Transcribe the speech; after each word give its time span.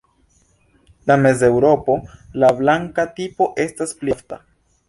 En 1.15 1.21
Mezeŭropo 1.25 1.99
la 2.45 2.51
„blanka 2.63 3.09
tipo“ 3.21 3.49
estas 3.67 3.99
pli 4.01 4.17
ofta. 4.19 4.43